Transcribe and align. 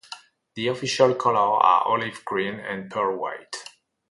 The 0.55 0.65
official 0.69 1.13
colors 1.13 1.61
are 1.61 1.83
olive 1.83 2.25
green 2.25 2.55
and 2.55 2.89
pearl 2.89 3.17
white. 3.19 3.55